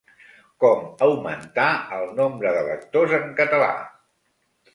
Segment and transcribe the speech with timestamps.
[0.63, 1.67] Com augmentar
[1.99, 3.71] el nombre de lectors en català?